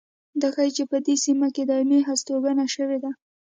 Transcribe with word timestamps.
دا 0.41 0.49
ښيي 0.55 0.71
چې 0.77 0.83
په 0.91 0.97
دې 1.05 1.15
سیمه 1.25 1.47
کې 1.55 1.63
دایمي 1.69 1.99
هستوګنه 2.09 2.65
شوې 2.75 2.97
ده 3.03 3.11